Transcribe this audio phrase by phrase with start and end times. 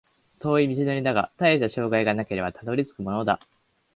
[0.39, 3.37] 遠い道のりだが、たいした障害がなければたどり着くものだ